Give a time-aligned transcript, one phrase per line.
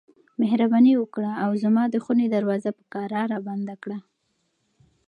[0.41, 3.97] مهرباني وکړه او زما د خونې دروازه په کراره بنده کړه.